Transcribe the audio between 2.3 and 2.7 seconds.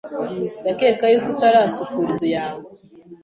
yawe.